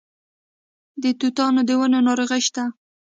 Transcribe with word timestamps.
د 1.01 1.03
توتانو 1.19 1.61
د 1.65 1.69
ونو 1.79 1.99
ناروغي 2.07 2.41
شته؟ 2.47 2.63